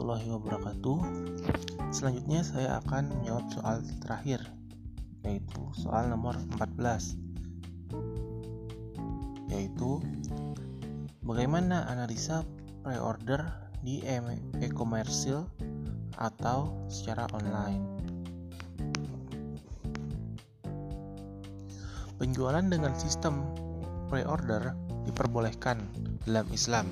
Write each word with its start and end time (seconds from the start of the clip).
warahmatullahi 0.00 0.32
wabarakatuh. 0.32 0.98
Selanjutnya 1.92 2.40
saya 2.40 2.80
akan 2.80 3.20
menjawab 3.20 3.44
soal 3.52 3.76
terakhir 4.00 4.40
yaitu 5.28 5.60
soal 5.76 6.08
nomor 6.08 6.40
14 6.56 7.20
yaitu 9.52 10.00
bagaimana 11.20 11.84
analisa 11.92 12.48
pre-order 12.80 13.44
di 13.84 14.00
e-commerce 14.64 15.28
atau 16.16 16.72
secara 16.88 17.28
online. 17.36 17.84
Penjualan 22.16 22.64
dengan 22.64 22.96
sistem 22.96 23.44
pre-order 24.08 24.72
diperbolehkan 25.04 25.76
dalam 26.24 26.48
Islam 26.56 26.88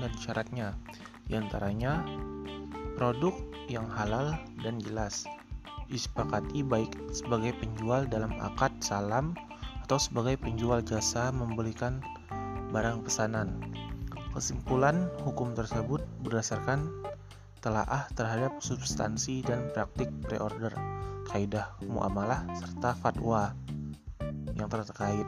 dan 0.00 0.12
syaratnya, 0.16 0.68
di 1.28 1.36
antaranya 1.36 2.02
produk 2.96 3.36
yang 3.70 3.86
halal 3.86 4.34
dan 4.64 4.80
jelas, 4.82 5.28
disepakati 5.92 6.64
baik 6.64 6.90
sebagai 7.12 7.54
penjual 7.60 8.08
dalam 8.08 8.34
akad 8.40 8.72
salam 8.80 9.36
atau 9.86 9.98
sebagai 10.00 10.40
penjual 10.40 10.80
jasa 10.82 11.30
membelikan 11.30 12.02
barang 12.70 13.04
pesanan. 13.04 13.60
Kesimpulan 14.30 15.10
hukum 15.26 15.52
tersebut 15.52 16.02
berdasarkan 16.22 16.86
telaah 17.60 18.06
terhadap 18.14 18.62
substansi 18.62 19.42
dan 19.42 19.68
praktik 19.74 20.08
pre-order, 20.24 20.72
kaidah 21.28 21.74
muamalah 21.84 22.46
serta 22.56 22.96
fatwa 22.96 23.52
yang 24.54 24.70
terkait. 24.70 25.26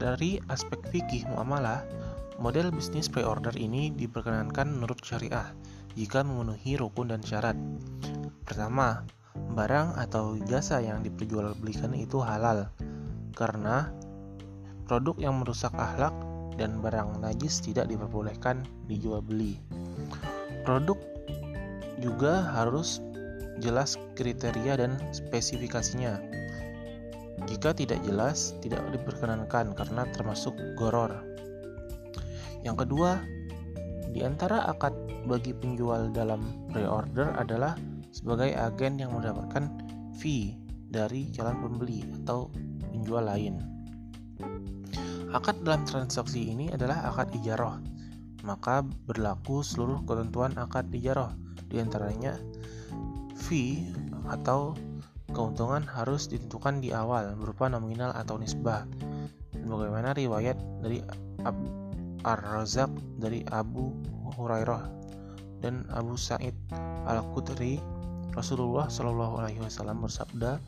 Dari 0.00 0.40
aspek 0.48 0.80
fikih 0.88 1.28
muamalah, 1.28 1.84
model 2.40 2.72
bisnis 2.72 3.04
pre-order 3.12 3.52
ini 3.60 3.92
diperkenankan 3.92 4.72
menurut 4.72 4.96
syariah 5.04 5.52
jika 5.92 6.24
memenuhi 6.24 6.80
rukun 6.80 7.12
dan 7.12 7.20
syarat. 7.20 7.52
Pertama, 8.48 9.04
barang 9.36 10.00
atau 10.00 10.40
jasa 10.48 10.80
yang 10.80 11.04
diperjualbelikan 11.04 11.92
itu 11.92 12.16
halal 12.24 12.72
karena 13.36 13.92
produk 14.88 15.20
yang 15.20 15.36
merusak 15.36 15.76
akhlak 15.76 16.16
dan 16.56 16.80
barang 16.80 17.20
najis 17.20 17.60
tidak 17.60 17.84
diperbolehkan 17.92 18.64
dijual 18.88 19.20
beli. 19.20 19.60
Produk 20.64 20.96
juga 22.00 22.48
harus 22.56 23.04
jelas 23.60 24.00
kriteria 24.16 24.80
dan 24.80 24.96
spesifikasinya 25.12 26.16
jika 27.50 27.74
tidak 27.74 27.98
jelas, 28.06 28.54
tidak 28.62 28.78
diperkenankan 28.94 29.74
karena 29.74 30.06
termasuk 30.14 30.54
goror. 30.78 31.10
Yang 32.62 32.86
kedua, 32.86 33.18
di 34.14 34.22
antara 34.22 34.70
akad 34.70 34.94
bagi 35.26 35.50
penjual 35.50 36.14
dalam 36.14 36.70
pre-order 36.70 37.34
adalah 37.34 37.74
sebagai 38.14 38.54
agen 38.54 39.02
yang 39.02 39.10
mendapatkan 39.10 39.66
fee 40.14 40.54
dari 40.90 41.26
calon 41.34 41.58
pembeli 41.58 42.06
atau 42.22 42.50
penjual 42.94 43.26
lain. 43.26 43.58
Akad 45.30 45.62
dalam 45.62 45.86
transaksi 45.86 46.50
ini 46.50 46.70
adalah 46.74 47.06
akad 47.06 47.30
ijaroh, 47.38 47.78
maka 48.42 48.82
berlaku 48.82 49.62
seluruh 49.62 50.02
ketentuan 50.06 50.54
akad 50.58 50.90
ijaroh, 50.90 51.30
di 51.70 51.78
antaranya 51.78 52.34
fee 53.38 53.90
atau 54.26 54.74
keuntungan 55.32 55.86
harus 55.86 56.26
ditentukan 56.30 56.82
di 56.82 56.90
awal 56.94 57.34
berupa 57.38 57.70
nominal 57.70 58.10
atau 58.14 58.36
nisbah. 58.38 58.86
Bagaimana 59.60 60.16
riwayat 60.16 60.58
dari 60.82 60.98
Ar-Razak 62.26 62.90
dari 63.22 63.46
Abu 63.54 63.94
Hurairah 64.34 64.84
dan 65.60 65.86
Abu 65.92 66.16
Sa'id 66.16 66.56
Al-Khudri 67.06 67.78
Rasulullah 68.30 68.86
Shallallahu 68.86 69.42
Alaihi 69.42 69.58
Wasallam 69.58 70.06
bersabda, 70.06 70.62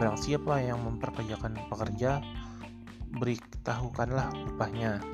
barang 0.00 0.18
siapa 0.20 0.56
yang 0.56 0.80
memperkerjakan 0.80 1.60
pekerja, 1.68 2.24
beritahukanlah 3.20 4.32
upahnya. 4.56 5.04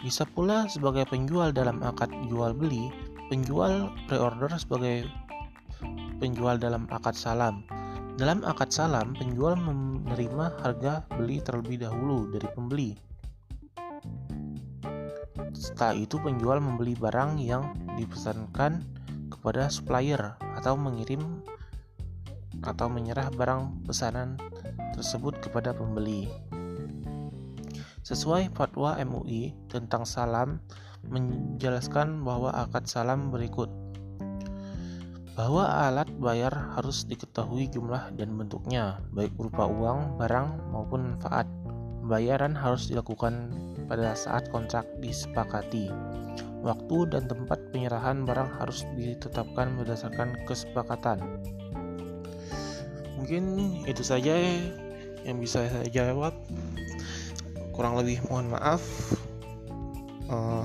Bisa 0.00 0.24
pula 0.24 0.70
sebagai 0.72 1.04
penjual 1.08 1.52
dalam 1.52 1.84
akad 1.84 2.08
jual 2.32 2.56
beli, 2.56 2.88
penjual 3.28 3.92
pre-order 4.08 4.48
sebagai 4.56 5.04
penjual 6.16 6.56
dalam 6.56 6.88
akad 6.88 7.16
salam. 7.16 7.64
Dalam 8.16 8.40
akad 8.48 8.72
salam, 8.72 9.12
penjual 9.12 9.56
menerima 9.60 10.56
harga 10.64 11.04
beli 11.12 11.44
terlebih 11.44 11.84
dahulu 11.84 12.32
dari 12.32 12.48
pembeli. 12.56 12.90
Setelah 15.52 15.96
itu 15.96 16.16
penjual 16.20 16.60
membeli 16.60 16.96
barang 16.96 17.40
yang 17.40 17.76
dipesankan 18.00 18.80
kepada 19.28 19.68
supplier 19.68 20.36
atau 20.56 20.76
mengirim 20.80 21.44
atau 22.64 22.88
menyerah 22.88 23.28
barang 23.36 23.84
pesanan 23.84 24.40
tersebut 24.96 25.36
kepada 25.44 25.76
pembeli. 25.76 26.32
Sesuai 28.00 28.54
fatwa 28.56 28.96
MUI 29.02 29.52
tentang 29.68 30.08
salam 30.08 30.62
menjelaskan 31.10 32.24
bahwa 32.24 32.54
akad 32.54 32.88
salam 32.88 33.28
berikut 33.28 33.68
bahwa 35.36 35.68
alat 35.68 36.08
bayar 36.16 36.50
harus 36.72 37.04
diketahui 37.04 37.68
jumlah 37.68 38.08
dan 38.16 38.32
bentuknya, 38.40 39.04
baik 39.12 39.36
berupa 39.36 39.68
uang, 39.68 40.16
barang, 40.16 40.72
maupun 40.72 41.12
manfaat. 41.12 41.44
Pembayaran 42.00 42.56
harus 42.56 42.88
dilakukan 42.88 43.52
pada 43.84 44.16
saat 44.16 44.48
kontrak 44.48 44.88
disepakati. 45.04 45.92
Waktu 46.64 47.12
dan 47.12 47.28
tempat 47.28 47.60
penyerahan 47.68 48.24
barang 48.24 48.48
harus 48.56 48.88
ditetapkan 48.96 49.76
berdasarkan 49.76 50.40
kesepakatan. 50.48 51.20
Mungkin 53.20 53.44
itu 53.84 54.00
saja 54.00 54.40
yang 55.20 55.36
bisa 55.36 55.68
saya 55.68 55.90
jawab. 55.92 56.32
Kurang 57.76 58.00
lebih 58.00 58.24
mohon 58.32 58.56
maaf. 58.56 58.80
Uh, 60.32 60.64